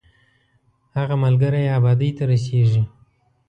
هغه 0.97 1.15
ملګری 1.23 1.61
یې 1.65 1.73
ابادۍ 1.77 2.09
ته 2.17 2.23
رسېږي. 2.31 2.83